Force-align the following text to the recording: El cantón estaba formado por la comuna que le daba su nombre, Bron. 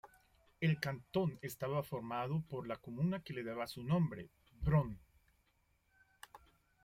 El 0.61 0.79
cantón 0.79 1.37
estaba 1.43 1.83
formado 1.83 2.41
por 2.49 2.65
la 2.67 2.77
comuna 2.77 3.21
que 3.21 3.33
le 3.35 3.43
daba 3.43 3.67
su 3.67 3.83
nombre, 3.83 4.31
Bron. 4.63 4.97